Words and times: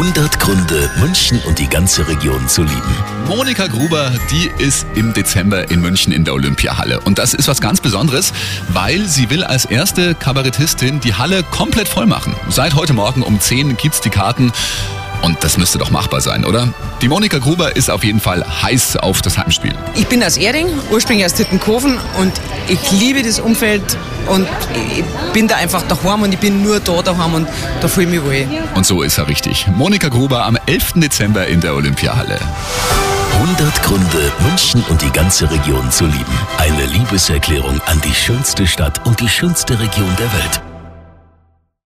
100 0.00 0.40
Gründe, 0.40 0.90
München 0.98 1.38
und 1.46 1.58
die 1.58 1.68
ganze 1.68 2.08
Region 2.08 2.48
zu 2.48 2.62
lieben. 2.62 2.94
Monika 3.28 3.66
Gruber, 3.66 4.10
die 4.30 4.50
ist 4.56 4.86
im 4.94 5.12
Dezember 5.12 5.70
in 5.70 5.82
München 5.82 6.10
in 6.14 6.24
der 6.24 6.32
Olympiahalle. 6.32 7.00
Und 7.00 7.18
das 7.18 7.34
ist 7.34 7.48
was 7.48 7.60
ganz 7.60 7.82
Besonderes, 7.82 8.32
weil 8.68 9.06
sie 9.06 9.28
will 9.28 9.44
als 9.44 9.66
erste 9.66 10.14
Kabarettistin 10.14 11.00
die 11.00 11.12
Halle 11.12 11.42
komplett 11.42 11.86
voll 11.86 12.06
machen. 12.06 12.34
Seit 12.48 12.74
heute 12.76 12.94
Morgen 12.94 13.22
um 13.22 13.40
10 13.40 13.76
gibt's 13.76 14.00
die 14.00 14.08
Karten. 14.08 14.52
Und 15.22 15.42
das 15.44 15.58
müsste 15.58 15.78
doch 15.78 15.90
machbar 15.90 16.20
sein, 16.20 16.44
oder? 16.44 16.68
Die 17.02 17.08
Monika 17.08 17.38
Gruber 17.38 17.76
ist 17.76 17.90
auf 17.90 18.04
jeden 18.04 18.20
Fall 18.20 18.44
heiß 18.62 18.96
auf 18.96 19.22
das 19.22 19.38
Heimspiel. 19.38 19.74
Ich 19.94 20.06
bin 20.06 20.22
aus 20.22 20.36
Erding, 20.36 20.68
ursprünglich 20.90 21.26
aus 21.26 21.34
Tittenkofen 21.34 21.98
und 22.18 22.32
ich 22.68 22.90
liebe 22.92 23.22
das 23.22 23.40
Umfeld 23.40 23.82
und 24.26 24.46
ich 24.74 25.04
bin 25.32 25.48
da 25.48 25.56
einfach 25.56 25.82
daheim 25.82 26.22
und 26.22 26.32
ich 26.32 26.38
bin 26.38 26.62
nur 26.62 26.80
da 26.80 27.02
daheim 27.02 27.34
und 27.34 27.48
da 27.80 27.88
fühle 27.88 28.06
ich 28.06 28.22
mich 28.22 28.24
wohl. 28.24 28.46
Und 28.74 28.86
so 28.86 29.02
ist 29.02 29.18
er 29.18 29.28
richtig. 29.28 29.66
Monika 29.74 30.08
Gruber 30.08 30.44
am 30.44 30.58
11. 30.66 30.94
Dezember 30.96 31.46
in 31.46 31.60
der 31.60 31.74
Olympiahalle. 31.74 32.38
100 33.32 33.82
Gründe, 33.82 34.32
München 34.40 34.84
und 34.88 35.00
die 35.00 35.10
ganze 35.10 35.50
Region 35.50 35.90
zu 35.90 36.04
lieben. 36.04 36.38
Eine 36.58 36.84
Liebeserklärung 36.86 37.80
an 37.86 38.00
die 38.02 38.14
schönste 38.14 38.66
Stadt 38.66 39.06
und 39.06 39.20
die 39.20 39.28
schönste 39.28 39.78
Region 39.78 40.14
der 40.18 40.32
Welt. 40.32 40.69